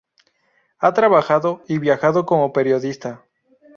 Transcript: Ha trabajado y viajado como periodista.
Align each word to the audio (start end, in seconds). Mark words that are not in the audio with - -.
Ha 0.79 0.91
trabajado 0.95 1.61
y 1.67 1.77
viajado 1.77 2.25
como 2.25 2.51
periodista. 2.53 3.23